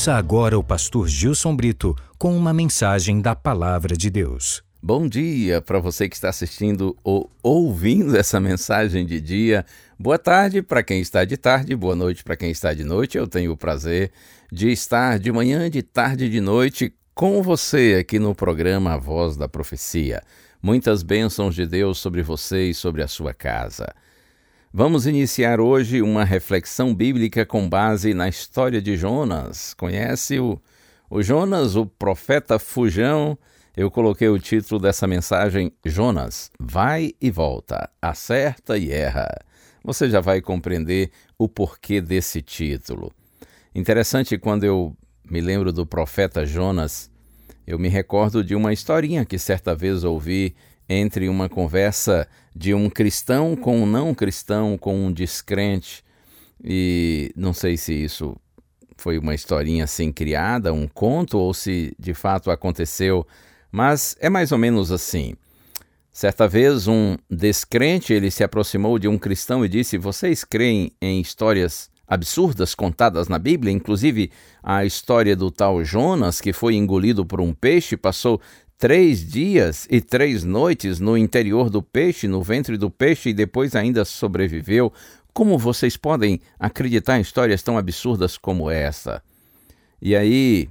Ouça 0.00 0.14
agora 0.14 0.58
o 0.58 0.64
pastor 0.64 1.06
Gilson 1.06 1.54
Brito 1.54 1.94
com 2.16 2.34
uma 2.34 2.54
mensagem 2.54 3.20
da 3.20 3.36
Palavra 3.36 3.94
de 3.94 4.08
Deus. 4.08 4.62
Bom 4.82 5.06
dia 5.06 5.60
para 5.60 5.78
você 5.78 6.08
que 6.08 6.14
está 6.14 6.30
assistindo 6.30 6.96
ou 7.04 7.30
ouvindo 7.42 8.16
essa 8.16 8.40
mensagem 8.40 9.04
de 9.04 9.20
dia. 9.20 9.62
Boa 9.98 10.18
tarde 10.18 10.62
para 10.62 10.82
quem 10.82 11.02
está 11.02 11.22
de 11.26 11.36
tarde, 11.36 11.76
boa 11.76 11.94
noite 11.94 12.24
para 12.24 12.34
quem 12.34 12.50
está 12.50 12.72
de 12.72 12.82
noite. 12.82 13.18
Eu 13.18 13.26
tenho 13.26 13.52
o 13.52 13.58
prazer 13.58 14.10
de 14.50 14.72
estar 14.72 15.18
de 15.18 15.30
manhã, 15.30 15.68
de 15.68 15.82
tarde 15.82 16.24
e 16.24 16.30
de 16.30 16.40
noite 16.40 16.94
com 17.14 17.42
você 17.42 17.98
aqui 18.00 18.18
no 18.18 18.34
programa 18.34 18.94
A 18.94 18.96
Voz 18.96 19.36
da 19.36 19.50
Profecia. 19.50 20.22
Muitas 20.62 21.02
bênçãos 21.02 21.54
de 21.54 21.66
Deus 21.66 21.98
sobre 21.98 22.22
você 22.22 22.70
e 22.70 22.74
sobre 22.74 23.02
a 23.02 23.06
sua 23.06 23.34
casa. 23.34 23.94
Vamos 24.72 25.04
iniciar 25.04 25.60
hoje 25.60 26.00
uma 26.00 26.22
reflexão 26.22 26.94
bíblica 26.94 27.44
com 27.44 27.68
base 27.68 28.14
na 28.14 28.28
história 28.28 28.80
de 28.80 28.96
Jonas. 28.96 29.74
Conhece 29.74 30.38
o, 30.38 30.62
o 31.10 31.20
Jonas, 31.24 31.74
o 31.74 31.84
profeta 31.84 32.56
fujão? 32.56 33.36
Eu 33.76 33.90
coloquei 33.90 34.28
o 34.28 34.38
título 34.38 34.80
dessa 34.80 35.08
mensagem: 35.08 35.72
Jonas, 35.84 36.52
vai 36.56 37.12
e 37.20 37.32
volta, 37.32 37.90
acerta 38.00 38.78
e 38.78 38.92
erra. 38.92 39.28
Você 39.82 40.08
já 40.08 40.20
vai 40.20 40.40
compreender 40.40 41.10
o 41.36 41.48
porquê 41.48 42.00
desse 42.00 42.40
título. 42.40 43.12
Interessante 43.74 44.38
quando 44.38 44.62
eu 44.62 44.96
me 45.28 45.40
lembro 45.40 45.72
do 45.72 45.84
profeta 45.84 46.46
Jonas, 46.46 47.10
eu 47.66 47.76
me 47.76 47.88
recordo 47.88 48.44
de 48.44 48.54
uma 48.54 48.72
historinha 48.72 49.24
que 49.24 49.36
certa 49.36 49.74
vez 49.74 50.04
ouvi 50.04 50.54
entre 50.88 51.28
uma 51.28 51.48
conversa 51.48 52.28
de 52.54 52.74
um 52.74 52.90
cristão 52.90 53.56
com 53.56 53.82
um 53.82 53.86
não 53.86 54.14
cristão, 54.14 54.76
com 54.76 55.06
um 55.06 55.12
descrente, 55.12 56.04
e 56.62 57.32
não 57.36 57.52
sei 57.52 57.76
se 57.76 57.92
isso 57.92 58.36
foi 58.96 59.18
uma 59.18 59.34
historinha 59.34 59.84
assim 59.84 60.12
criada, 60.12 60.72
um 60.72 60.86
conto, 60.86 61.38
ou 61.38 61.54
se 61.54 61.94
de 61.98 62.12
fato 62.12 62.50
aconteceu, 62.50 63.26
mas 63.72 64.16
é 64.20 64.28
mais 64.28 64.52
ou 64.52 64.58
menos 64.58 64.92
assim. 64.92 65.34
Certa 66.12 66.46
vez 66.46 66.86
um 66.86 67.16
descrente 67.30 68.12
ele 68.12 68.30
se 68.30 68.44
aproximou 68.44 68.98
de 68.98 69.08
um 69.08 69.16
cristão 69.16 69.64
e 69.64 69.68
disse: 69.68 69.96
"Vocês 69.96 70.44
creem 70.44 70.92
em 71.00 71.20
histórias 71.20 71.88
absurdas 72.06 72.74
contadas 72.74 73.28
na 73.28 73.38
Bíblia, 73.38 73.72
inclusive 73.72 74.32
a 74.60 74.84
história 74.84 75.36
do 75.36 75.48
tal 75.50 75.84
Jonas 75.84 76.40
que 76.40 76.52
foi 76.52 76.74
engolido 76.74 77.24
por 77.24 77.40
um 77.40 77.54
peixe, 77.54 77.96
passou 77.96 78.40
três 78.80 79.22
dias 79.22 79.86
e 79.90 80.00
três 80.00 80.42
noites 80.42 80.98
no 80.98 81.14
interior 81.16 81.68
do 81.68 81.82
peixe, 81.82 82.26
no 82.26 82.42
ventre 82.42 82.78
do 82.78 82.90
peixe, 82.90 83.28
e 83.28 83.34
depois 83.34 83.76
ainda 83.76 84.06
sobreviveu. 84.06 84.90
Como 85.34 85.58
vocês 85.58 85.98
podem 85.98 86.40
acreditar 86.58 87.18
em 87.18 87.20
histórias 87.20 87.62
tão 87.62 87.76
absurdas 87.76 88.38
como 88.38 88.70
essa? 88.70 89.22
E 90.00 90.16
aí, 90.16 90.66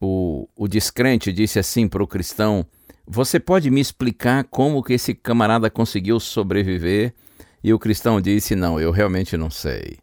o, 0.00 0.48
o 0.56 0.66
descrente 0.66 1.32
disse 1.32 1.60
assim 1.60 1.86
para 1.86 2.02
o 2.02 2.06
cristão: 2.06 2.66
Você 3.06 3.38
pode 3.38 3.70
me 3.70 3.80
explicar 3.80 4.42
como 4.50 4.82
que 4.82 4.94
esse 4.94 5.14
camarada 5.14 5.70
conseguiu 5.70 6.18
sobreviver? 6.18 7.14
E 7.62 7.72
o 7.72 7.78
cristão 7.78 8.20
disse: 8.20 8.56
Não, 8.56 8.80
eu 8.80 8.90
realmente 8.90 9.36
não 9.36 9.50
sei. 9.50 9.98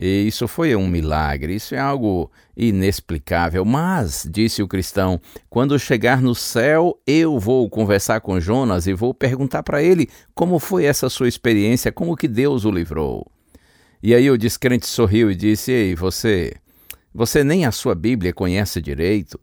E 0.00 0.28
isso 0.28 0.46
foi 0.46 0.76
um 0.76 0.86
milagre, 0.86 1.56
isso 1.56 1.74
é 1.74 1.78
algo 1.78 2.30
inexplicável. 2.56 3.64
Mas, 3.64 4.28
disse 4.30 4.62
o 4.62 4.68
cristão, 4.68 5.20
quando 5.50 5.76
chegar 5.78 6.22
no 6.22 6.36
céu, 6.36 6.96
eu 7.04 7.38
vou 7.40 7.68
conversar 7.68 8.20
com 8.20 8.38
Jonas 8.38 8.86
e 8.86 8.92
vou 8.92 9.12
perguntar 9.12 9.64
para 9.64 9.82
ele 9.82 10.08
como 10.34 10.60
foi 10.60 10.84
essa 10.84 11.08
sua 11.08 11.26
experiência, 11.26 11.90
como 11.90 12.16
que 12.16 12.28
Deus 12.28 12.64
o 12.64 12.70
livrou. 12.70 13.26
E 14.00 14.14
aí 14.14 14.30
o 14.30 14.38
descrente 14.38 14.86
sorriu 14.86 15.32
e 15.32 15.34
disse: 15.34 15.72
Ei, 15.72 15.96
você, 15.96 16.54
você 17.12 17.42
nem 17.42 17.66
a 17.66 17.72
sua 17.72 17.96
Bíblia 17.96 18.32
conhece 18.32 18.80
direito, 18.80 19.40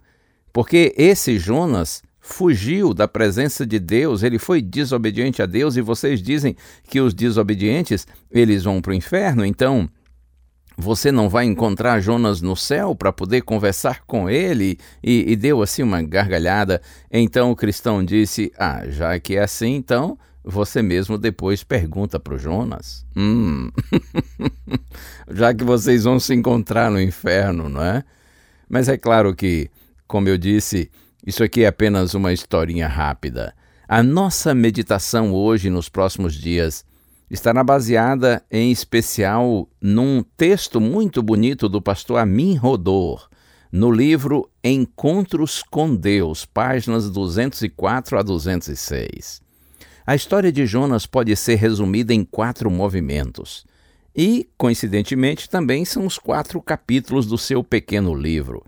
porque 0.53 0.93
esse 0.97 1.37
Jonas 1.37 2.01
fugiu 2.21 2.93
da 2.93 3.07
presença 3.07 3.65
de 3.65 3.77
Deus, 3.77 4.23
ele 4.23 4.39
foi 4.39 4.61
desobediente 4.61 5.41
a 5.41 5.45
Deus 5.45 5.75
e 5.75 5.81
vocês 5.81 6.21
dizem 6.21 6.55
que 6.89 6.99
os 7.01 7.13
desobedientes, 7.13 8.07
eles 8.31 8.63
vão 8.63 8.81
para 8.81 8.91
o 8.91 8.95
inferno, 8.95 9.45
então 9.45 9.87
você 10.77 11.11
não 11.11 11.29
vai 11.29 11.45
encontrar 11.45 11.99
Jonas 11.99 12.41
no 12.41 12.55
céu 12.55 12.95
para 12.95 13.13
poder 13.13 13.41
conversar 13.41 14.01
com 14.05 14.29
ele? 14.29 14.77
E, 15.03 15.31
e, 15.31 15.35
deu 15.35 15.61
assim 15.61 15.83
uma 15.83 16.01
gargalhada. 16.01 16.81
Então 17.11 17.51
o 17.51 17.55
cristão 17.55 18.03
disse: 18.03 18.51
Ah, 18.57 18.83
já 18.87 19.17
que 19.19 19.35
é 19.35 19.43
assim, 19.43 19.75
então 19.75 20.17
você 20.43 20.81
mesmo 20.81 21.17
depois 21.17 21.63
pergunta 21.63 22.19
para 22.19 22.35
o 22.35 22.37
Jonas. 22.37 23.05
Hum, 23.15 23.71
já 25.31 25.53
que 25.53 25.63
vocês 25.63 26.03
vão 26.03 26.19
se 26.19 26.33
encontrar 26.33 26.91
no 26.91 27.01
inferno, 27.01 27.67
não 27.67 27.81
é? 27.81 28.03
Mas 28.69 28.87
é 28.87 28.97
claro 28.97 29.35
que, 29.35 29.69
como 30.07 30.29
eu 30.29 30.37
disse, 30.37 30.91
isso 31.25 31.43
aqui 31.43 31.63
é 31.63 31.67
apenas 31.67 32.13
uma 32.13 32.31
historinha 32.31 32.87
rápida. 32.87 33.53
A 33.87 34.03
nossa 34.03 34.53
meditação 34.53 35.33
hoje, 35.33 35.69
nos 35.69 35.89
próximos 35.89 36.33
dias, 36.35 36.85
estará 37.29 37.63
baseada 37.63 38.43
em 38.51 38.71
especial 38.71 39.67
num 39.81 40.23
texto 40.37 40.79
muito 40.79 41.21
bonito 41.23 41.67
do 41.67 41.81
pastor 41.81 42.19
Amin 42.19 42.55
Rodor, 42.55 43.27
no 43.71 43.91
livro 43.91 44.49
Encontros 44.63 45.63
com 45.63 45.95
Deus, 45.95 46.45
páginas 46.45 47.09
204 47.09 48.19
a 48.19 48.21
206. 48.21 49.41
A 50.07 50.15
história 50.15 50.51
de 50.51 50.65
Jonas 50.65 51.05
pode 51.05 51.35
ser 51.35 51.55
resumida 51.55 52.13
em 52.13 52.23
quatro 52.23 52.69
movimentos. 52.69 53.65
E, 54.15 54.47
coincidentemente, 54.57 55.49
também 55.49 55.83
são 55.83 56.05
os 56.05 56.17
quatro 56.17 56.61
capítulos 56.61 57.25
do 57.25 57.37
seu 57.37 57.63
pequeno 57.63 58.13
livro. 58.13 58.63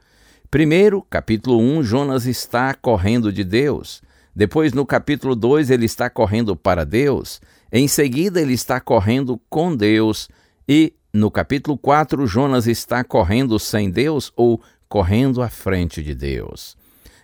Primeiro, 0.50 1.06
capítulo 1.10 1.60
1, 1.60 1.83
Jonas 1.83 2.25
está 2.25 2.74
correndo 2.74 3.31
de 3.31 3.44
Deus. 3.44 4.01
Depois, 4.36 4.74
no 4.74 4.86
capítulo 4.86 5.36
2, 5.36 5.69
ele 5.69 5.86
está 5.86 6.10
correndo 6.10 6.56
para 6.56 6.83
Deus. 6.83 7.39
Em 7.71 7.87
seguida, 7.87 8.41
ele 8.41 8.53
está 8.53 8.79
correndo 8.79 9.39
com 9.49 9.75
Deus. 9.75 10.29
E 10.67 10.93
no 11.13 11.29
capítulo 11.29 11.77
4, 11.77 12.25
Jonas 12.25 12.67
está 12.67 13.03
correndo 13.03 13.59
sem 13.59 13.89
Deus 13.89 14.31
ou 14.35 14.61
correndo 14.87 15.41
à 15.41 15.49
frente 15.49 16.01
de 16.01 16.15
Deus. 16.15 16.77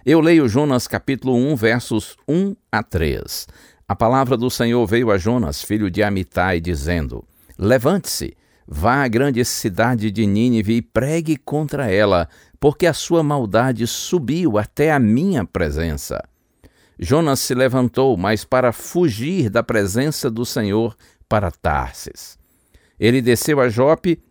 Eu 0.06 0.20
leio 0.20 0.50
Jonas 0.50 0.86
capítulo 0.88 1.34
1, 1.34 1.56
versos 1.56 2.18
1 2.28 2.56
a 2.72 2.84
3. 2.84 3.48
A 3.88 3.96
palavra 3.96 4.36
do 4.36 4.50
Senhor 4.50 4.86
veio 4.86 5.12
a 5.12 5.18
Jonas, 5.18 5.62
filho 5.62 5.90
de 5.90 6.04
Amitai, 6.04 6.60
dizendo: 6.60 7.24
Levante-se, 7.58 8.36
vá 8.68 9.04
à 9.04 9.08
grande 9.08 9.46
cidade 9.46 10.12
de 10.12 10.26
Nínive 10.26 10.76
e 10.76 10.82
pregue 10.82 11.38
contra 11.38 11.90
ela, 11.90 12.28
porque 12.60 12.86
a 12.86 12.94
sua 12.94 13.24
maldade 13.24 13.88
subiu 13.88 14.58
até 14.58 14.92
a 14.92 15.00
minha 15.00 15.46
presença. 15.46 16.22
Jonas 17.00 17.40
se 17.40 17.54
levantou, 17.54 18.16
mas 18.16 18.46
para 18.46 18.72
fugir 18.72 19.50
da 19.50 19.64
presença 19.64 20.30
do 20.30 20.46
Senhor 20.46 20.96
para 21.28 21.52
Tarsis. 21.52 22.38
Ele 23.00 23.22
desceu 23.22 23.60
a 23.60 23.70
Jope, 23.70 24.22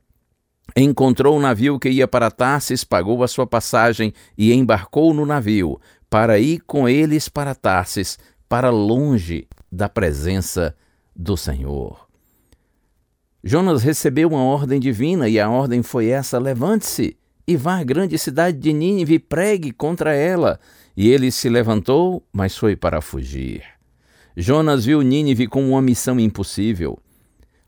encontrou 0.77 1.37
um 1.37 1.41
navio 1.41 1.79
que 1.79 1.91
ia 1.91 2.07
para 2.07 2.31
Tarsis, 2.31 2.85
pagou 2.85 3.23
a 3.23 3.29
sua 3.29 3.47
passagem 3.47 4.13
e 4.39 4.53
embarcou 4.53 5.13
no 5.13 5.27
navio 5.27 5.81
para 6.09 6.39
ir 6.39 6.61
com 6.61 6.89
eles 6.89 7.29
para 7.29 7.55
Tarsis, 7.55 8.19
para 8.49 8.71
longe 8.71 9.49
da 9.71 9.89
presença 9.89 10.75
do 11.15 11.37
Senhor. 11.37 12.07
Jonas 13.43 13.83
recebeu 13.83 14.29
uma 14.29 14.45
ordem 14.45 14.79
divina 14.79 15.29
e 15.29 15.41
a 15.41 15.51
ordem 15.51 15.83
foi 15.83 16.07
essa: 16.07 16.39
levante-se 16.39 17.17
e 17.47 17.57
vá 17.57 17.79
à 17.79 17.85
grande 17.85 18.17
cidade 18.17 18.59
de 18.59 18.73
Nínive 18.73 19.15
e 19.15 19.19
pregue 19.19 19.73
contra 19.73 20.15
ela 20.15 20.61
e 20.97 21.11
ele 21.11 21.31
se 21.31 21.49
levantou, 21.49 22.23
mas 22.33 22.57
foi 22.57 22.77
para 22.77 23.01
fugir. 23.01 23.63
Jonas 24.37 24.85
viu 24.85 25.03
Nínive 25.03 25.47
com 25.47 25.69
uma 25.69 25.83
missão 25.83 26.19
impossível. 26.19 26.99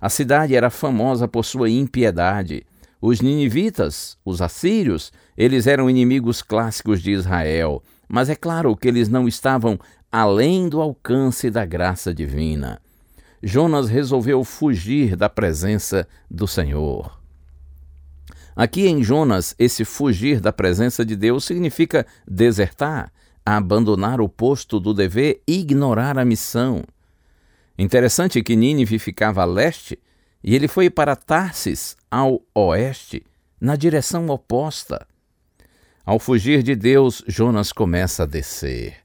A 0.00 0.08
cidade 0.08 0.54
era 0.54 0.70
famosa 0.70 1.26
por 1.26 1.44
sua 1.44 1.68
impiedade. 1.70 2.66
Os 3.00 3.20
ninivitas, 3.20 4.16
os 4.24 4.40
assírios, 4.40 5.12
eles 5.36 5.66
eram 5.66 5.90
inimigos 5.90 6.42
clássicos 6.42 7.02
de 7.02 7.12
Israel, 7.12 7.82
mas 8.08 8.30
é 8.30 8.34
claro 8.34 8.76
que 8.76 8.88
eles 8.88 9.08
não 9.08 9.28
estavam 9.28 9.78
além 10.10 10.68
do 10.68 10.80
alcance 10.80 11.50
da 11.50 11.64
graça 11.64 12.14
divina. 12.14 12.80
Jonas 13.42 13.90
resolveu 13.90 14.42
fugir 14.42 15.16
da 15.16 15.28
presença 15.28 16.08
do 16.30 16.46
Senhor. 16.46 17.23
Aqui 18.56 18.86
em 18.86 19.02
Jonas, 19.02 19.54
esse 19.58 19.84
fugir 19.84 20.40
da 20.40 20.52
presença 20.52 21.04
de 21.04 21.16
Deus 21.16 21.44
significa 21.44 22.06
desertar, 22.26 23.12
abandonar 23.44 24.20
o 24.20 24.28
posto 24.28 24.78
do 24.78 24.94
dever 24.94 25.42
e 25.46 25.60
ignorar 25.60 26.16
a 26.18 26.24
missão. 26.24 26.84
Interessante 27.76 28.42
que 28.42 28.54
Nínive 28.54 28.98
ficava 29.00 29.42
a 29.42 29.44
leste 29.44 29.98
e 30.42 30.54
ele 30.54 30.68
foi 30.68 30.88
para 30.88 31.16
Tarsis, 31.16 31.96
ao 32.08 32.40
oeste, 32.54 33.24
na 33.60 33.74
direção 33.74 34.28
oposta. 34.28 35.04
Ao 36.06 36.18
fugir 36.18 36.62
de 36.62 36.76
Deus, 36.76 37.24
Jonas 37.26 37.72
começa 37.72 38.22
a 38.22 38.26
descer. 38.26 38.96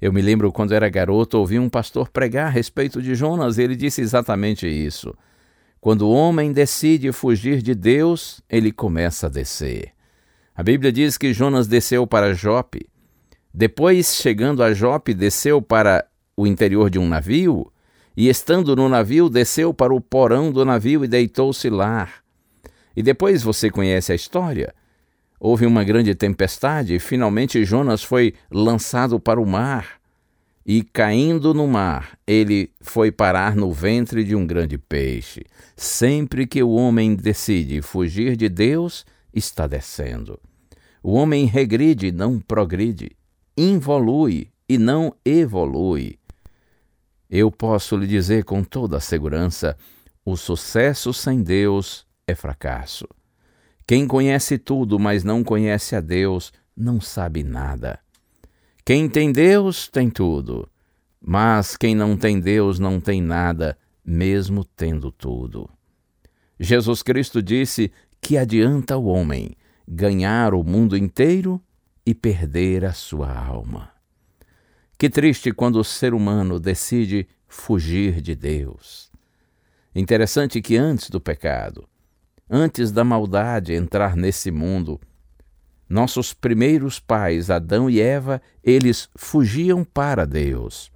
Eu 0.00 0.12
me 0.12 0.20
lembro 0.20 0.50
quando 0.50 0.72
era 0.72 0.88
garoto, 0.88 1.38
ouvi 1.38 1.58
um 1.58 1.68
pastor 1.68 2.08
pregar 2.08 2.46
a 2.46 2.50
respeito 2.50 3.00
de 3.00 3.14
Jonas 3.14 3.56
e 3.56 3.62
ele 3.62 3.76
disse 3.76 4.00
exatamente 4.00 4.66
isso. 4.66 5.14
Quando 5.86 6.02
o 6.02 6.10
homem 6.10 6.50
decide 6.50 7.12
fugir 7.12 7.62
de 7.62 7.72
Deus, 7.72 8.42
ele 8.50 8.72
começa 8.72 9.28
a 9.28 9.30
descer. 9.30 9.92
A 10.52 10.60
Bíblia 10.60 10.90
diz 10.90 11.16
que 11.16 11.32
Jonas 11.32 11.68
desceu 11.68 12.08
para 12.08 12.34
Jope. 12.34 12.88
Depois, 13.54 14.16
chegando 14.16 14.64
a 14.64 14.74
Jope, 14.74 15.14
desceu 15.14 15.62
para 15.62 16.04
o 16.36 16.44
interior 16.44 16.90
de 16.90 16.98
um 16.98 17.06
navio 17.06 17.72
e, 18.16 18.28
estando 18.28 18.74
no 18.74 18.88
navio, 18.88 19.30
desceu 19.30 19.72
para 19.72 19.94
o 19.94 20.00
porão 20.00 20.50
do 20.50 20.64
navio 20.64 21.04
e 21.04 21.06
deitou-se 21.06 21.70
lá. 21.70 22.08
E 22.96 23.00
depois 23.00 23.44
você 23.44 23.70
conhece 23.70 24.10
a 24.10 24.16
história. 24.16 24.74
Houve 25.38 25.66
uma 25.66 25.84
grande 25.84 26.16
tempestade 26.16 26.96
e 26.96 26.98
finalmente 26.98 27.64
Jonas 27.64 28.02
foi 28.02 28.34
lançado 28.50 29.20
para 29.20 29.40
o 29.40 29.46
mar. 29.46 29.95
E 30.68 30.82
caindo 30.82 31.54
no 31.54 31.68
mar, 31.68 32.18
ele 32.26 32.72
foi 32.80 33.12
parar 33.12 33.54
no 33.54 33.70
ventre 33.70 34.24
de 34.24 34.34
um 34.34 34.44
grande 34.44 34.76
peixe. 34.76 35.44
Sempre 35.76 36.44
que 36.44 36.60
o 36.60 36.70
homem 36.70 37.14
decide 37.14 37.80
fugir 37.80 38.36
de 38.36 38.48
Deus, 38.48 39.06
está 39.32 39.68
descendo. 39.68 40.40
O 41.00 41.12
homem 41.12 41.46
regride, 41.46 42.10
não 42.10 42.40
progride, 42.40 43.12
involui 43.56 44.50
e 44.68 44.76
não 44.76 45.14
evolui. 45.24 46.18
Eu 47.30 47.48
posso 47.52 47.96
lhe 47.96 48.08
dizer 48.08 48.42
com 48.42 48.64
toda 48.64 48.96
a 48.96 49.00
segurança: 49.00 49.76
o 50.24 50.36
sucesso 50.36 51.14
sem 51.14 51.44
Deus 51.44 52.04
é 52.26 52.34
fracasso. 52.34 53.06
Quem 53.86 54.04
conhece 54.08 54.58
tudo, 54.58 54.98
mas 54.98 55.22
não 55.22 55.44
conhece 55.44 55.94
a 55.94 56.00
Deus, 56.00 56.52
não 56.76 57.00
sabe 57.00 57.44
nada. 57.44 58.00
Quem 58.86 59.08
tem 59.08 59.32
Deus 59.32 59.88
tem 59.88 60.08
tudo, 60.08 60.70
mas 61.20 61.76
quem 61.76 61.92
não 61.92 62.16
tem 62.16 62.38
Deus 62.38 62.78
não 62.78 63.00
tem 63.00 63.20
nada, 63.20 63.76
mesmo 64.04 64.64
tendo 64.64 65.10
tudo. 65.10 65.68
Jesus 66.60 67.02
Cristo 67.02 67.42
disse 67.42 67.90
que 68.20 68.38
adianta 68.38 68.96
o 68.96 69.06
homem 69.06 69.56
ganhar 69.88 70.54
o 70.54 70.62
mundo 70.62 70.96
inteiro 70.96 71.60
e 72.06 72.14
perder 72.14 72.84
a 72.84 72.92
sua 72.92 73.36
alma. 73.36 73.90
Que 74.96 75.10
triste 75.10 75.50
quando 75.50 75.80
o 75.80 75.84
ser 75.84 76.14
humano 76.14 76.60
decide 76.60 77.26
fugir 77.48 78.20
de 78.20 78.36
Deus. 78.36 79.10
Interessante 79.96 80.62
que 80.62 80.76
antes 80.76 81.10
do 81.10 81.20
pecado, 81.20 81.88
antes 82.48 82.92
da 82.92 83.02
maldade 83.02 83.72
entrar 83.72 84.14
nesse 84.14 84.52
mundo, 84.52 85.00
nossos 85.88 86.32
primeiros 86.32 86.98
pais, 86.98 87.50
Adão 87.50 87.88
e 87.88 88.00
Eva, 88.00 88.42
eles 88.62 89.08
fugiam 89.14 89.84
para 89.84 90.26
Deus. 90.26 90.90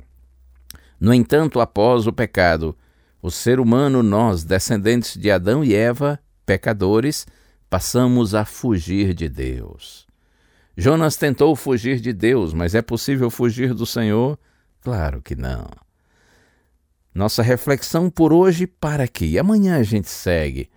No 0.98 1.14
entanto, 1.14 1.60
após 1.60 2.06
o 2.06 2.12
pecado, 2.12 2.76
o 3.22 3.30
ser 3.30 3.60
humano, 3.60 4.02
nós, 4.02 4.44
descendentes 4.44 5.16
de 5.16 5.30
Adão 5.30 5.64
e 5.64 5.74
Eva, 5.74 6.18
pecadores, 6.44 7.26
passamos 7.68 8.34
a 8.34 8.44
fugir 8.44 9.14
de 9.14 9.28
Deus. 9.28 10.06
Jonas 10.76 11.16
tentou 11.16 11.54
fugir 11.54 12.00
de 12.00 12.12
Deus, 12.12 12.52
mas 12.52 12.74
é 12.74 12.82
possível 12.82 13.30
fugir 13.30 13.74
do 13.74 13.86
Senhor? 13.86 14.38
Claro 14.80 15.20
que 15.22 15.36
não. 15.36 15.68
Nossa 17.14 17.42
reflexão 17.42 18.08
por 18.08 18.32
hoje 18.32 18.66
para 18.66 19.04
aqui. 19.04 19.38
Amanhã 19.38 19.76
a 19.76 19.82
gente 19.82 20.08
segue. 20.08 20.70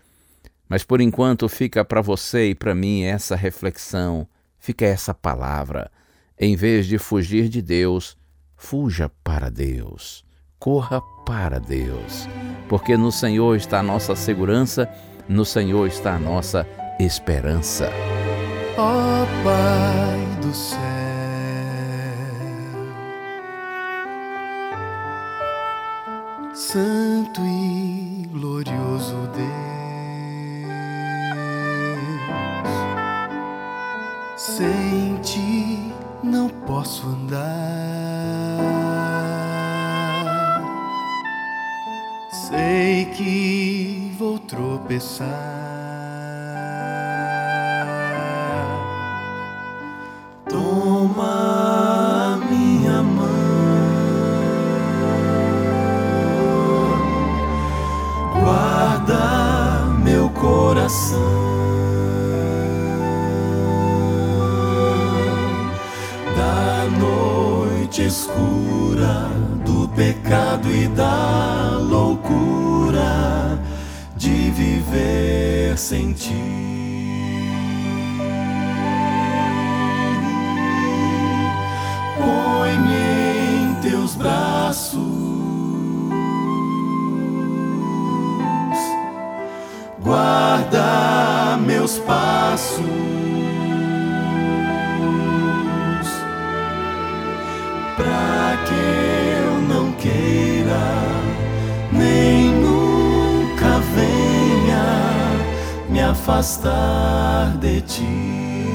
Mas 0.73 0.83
por 0.83 0.99
enquanto 0.99 1.47
fica 1.47 1.85
para 1.85 2.01
você 2.01 2.49
e 2.49 2.55
para 2.55 2.73
mim 2.73 3.03
essa 3.03 3.35
reflexão, 3.35 4.27
fica 4.57 4.83
essa 4.83 5.13
palavra. 5.13 5.91
Em 6.35 6.55
vez 6.55 6.87
de 6.87 6.97
fugir 6.97 7.47
de 7.47 7.61
Deus, 7.61 8.17
fuja 8.55 9.07
para 9.23 9.51
Deus. 9.51 10.25
Corra 10.57 10.99
para 11.27 11.59
Deus. 11.59 12.27
Porque 12.67 12.97
no 12.97 13.11
Senhor 13.11 13.55
está 13.55 13.81
a 13.81 13.83
nossa 13.83 14.15
segurança, 14.15 14.89
no 15.29 15.45
Senhor 15.45 15.85
está 15.85 16.15
a 16.15 16.19
nossa 16.19 16.65
esperança 16.99 17.91
ó 18.75 19.25
Pai 19.43 20.41
do 20.41 20.51
céu. 20.55 20.79
Santo 26.55 27.41
e 27.41 27.93
sem 34.57 35.18
ti 35.24 35.92
não 36.24 36.48
posso 36.48 37.07
andar, 37.07 37.42
sei 42.30 43.06
que 43.06 44.12
vou 44.18 44.38
tropeçar. 44.38 45.53
Noite 68.04 68.07
escura, 68.07 69.30
do 69.66 69.88
pecado 69.90 70.69
e 70.72 70.88
da 70.90 71.78
loucura 71.80 73.60
de 74.16 74.52
viver 74.52 75.78
sem 75.78 76.12
ti. 76.14 76.33
Põe-me 82.18 83.72
em 83.72 83.76
teus 83.81 84.16
braços 84.16 85.24
guarda 90.02 91.57
meus 91.66 91.98
passos. 92.00 93.43
Afastar 106.23 107.57
de 107.57 107.81
ti. 107.81 108.65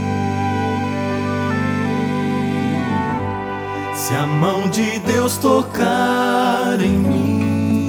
Se 3.95 4.15
a 4.15 4.27
mão 4.27 4.69
de 4.69 4.99
Deus 4.99 5.39
tocar 5.39 6.79
em 6.79 6.99
mim 6.99 7.89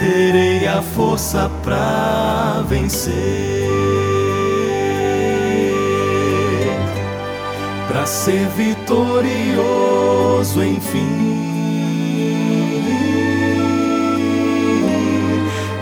terei 0.00 0.66
a 0.66 0.82
força 0.82 1.48
pra 1.62 2.64
vencer, 2.68 3.68
pra 7.86 8.04
ser 8.04 8.48
vitorioso 8.56 9.00
enfim. 10.62 11.25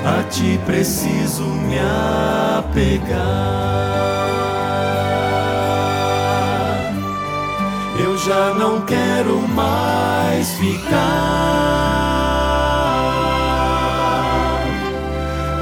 A 0.04 0.22
ti 0.24 0.60
preciso 0.66 1.44
me 1.44 1.78
apegar. 1.78 3.14
Eu 7.98 8.18
já 8.18 8.52
não 8.52 8.82
quero 8.82 9.40
mais 9.48 10.50
ficar 10.58 11.44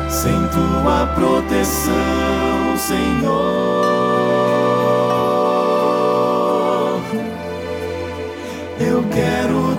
sem 0.09 0.49
tua 0.49 1.07
proteção, 1.15 1.93
Senhor. 2.77 3.93
Eu 8.81 9.05
quero 9.13 9.77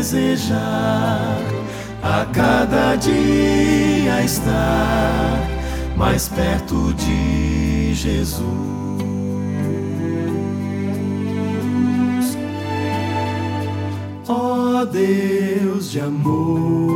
desejar 0.00 0.70
a 2.02 2.24
cada 2.32 2.96
dia 2.96 4.22
estar 4.24 5.48
mais 5.96 6.28
perto 6.28 6.94
de 6.94 7.94
Jesus. 7.94 8.44
Ó 14.28 14.82
oh 14.82 14.86
Deus 14.86 15.90
de 15.90 16.00
amor, 16.00 16.90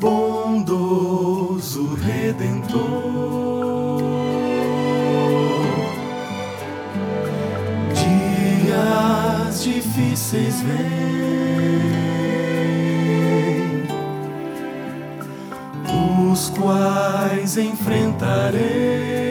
bondoso 0.00 1.94
Redentor. 1.94 3.15
Difíceis 10.16 10.62
vêm, 10.62 10.72
os 16.32 16.48
quais 16.50 17.58
enfrentarei. 17.58 19.25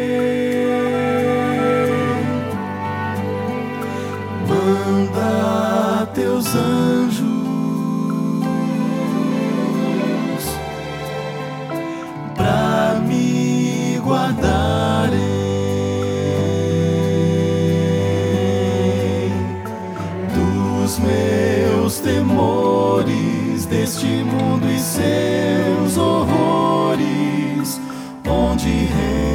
Meus 20.99 21.99
temores 21.99 23.65
deste 23.65 24.05
mundo 24.05 24.69
e 24.71 24.77
seus 24.77 25.97
horrores, 25.97 27.81
onde 28.23 28.69
reina 28.69 29.34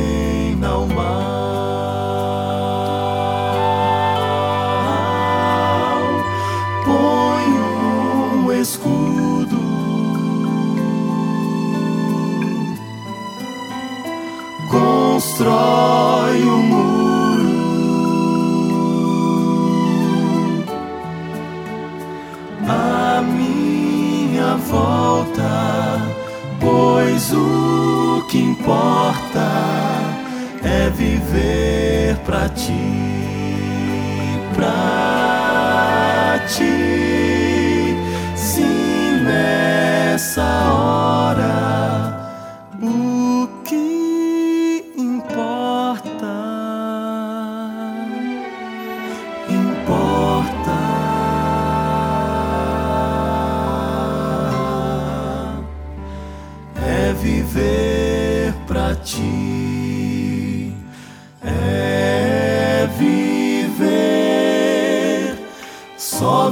pra 32.30 32.48
ti, 32.48 33.09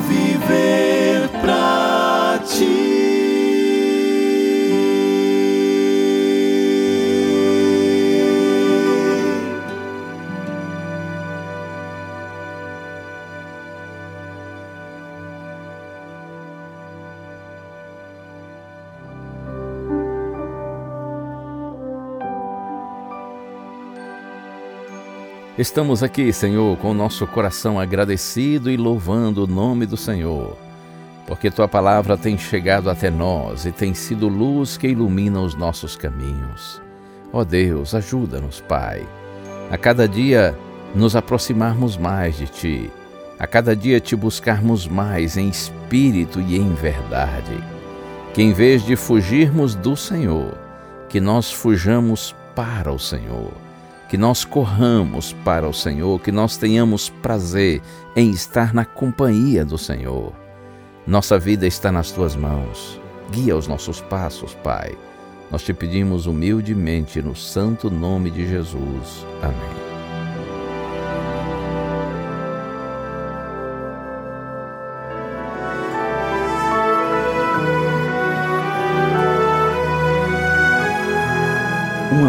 viver 0.08 0.77
Estamos 25.58 26.04
aqui, 26.04 26.32
Senhor, 26.32 26.78
com 26.78 26.92
o 26.92 26.94
nosso 26.94 27.26
coração 27.26 27.80
agradecido 27.80 28.70
e 28.70 28.76
louvando 28.76 29.42
o 29.42 29.46
nome 29.48 29.86
do 29.86 29.96
Senhor, 29.96 30.56
porque 31.26 31.50
tua 31.50 31.66
palavra 31.66 32.16
tem 32.16 32.38
chegado 32.38 32.88
até 32.88 33.10
nós 33.10 33.66
e 33.66 33.72
tem 33.72 33.92
sido 33.92 34.28
luz 34.28 34.76
que 34.76 34.86
ilumina 34.86 35.40
os 35.40 35.56
nossos 35.56 35.96
caminhos. 35.96 36.80
Ó 37.32 37.40
oh 37.40 37.44
Deus, 37.44 37.92
ajuda-nos, 37.92 38.60
Pai, 38.60 39.04
a 39.68 39.76
cada 39.76 40.06
dia 40.06 40.56
nos 40.94 41.16
aproximarmos 41.16 41.96
mais 41.96 42.36
de 42.36 42.46
ti, 42.46 42.90
a 43.36 43.44
cada 43.44 43.74
dia 43.74 43.98
te 43.98 44.14
buscarmos 44.14 44.86
mais 44.86 45.36
em 45.36 45.48
espírito 45.48 46.40
e 46.40 46.56
em 46.56 46.72
verdade. 46.72 47.58
Que 48.32 48.42
em 48.42 48.52
vez 48.52 48.86
de 48.86 48.94
fugirmos 48.94 49.74
do 49.74 49.96
Senhor, 49.96 50.56
que 51.08 51.20
nós 51.20 51.50
fujamos 51.50 52.32
para 52.54 52.92
o 52.92 52.98
Senhor 52.98 53.67
que 54.08 54.16
nós 54.16 54.44
corramos 54.44 55.32
para 55.44 55.68
o 55.68 55.72
Senhor, 55.72 56.20
que 56.20 56.32
nós 56.32 56.56
tenhamos 56.56 57.10
prazer 57.10 57.82
em 58.16 58.30
estar 58.30 58.72
na 58.72 58.84
companhia 58.84 59.64
do 59.64 59.76
Senhor. 59.76 60.32
Nossa 61.06 61.38
vida 61.38 61.66
está 61.66 61.92
nas 61.92 62.10
tuas 62.10 62.34
mãos. 62.34 63.00
Guia 63.30 63.56
os 63.56 63.68
nossos 63.68 64.00
passos, 64.00 64.54
Pai. 64.54 64.96
Nós 65.50 65.62
te 65.62 65.72
pedimos 65.72 66.26
humildemente 66.26 67.22
no 67.22 67.34
santo 67.34 67.90
nome 67.90 68.30
de 68.30 68.46
Jesus. 68.48 69.26
Amém. 69.42 69.97